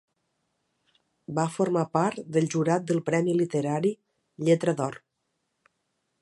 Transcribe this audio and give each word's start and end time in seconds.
Va 1.39 1.43
formar 1.57 1.83
part 1.97 2.23
del 2.37 2.47
jurat 2.55 2.87
del 2.93 3.03
premi 3.11 3.37
literari 3.43 3.93
Lletra 4.49 4.75
d'Or. 4.81 4.99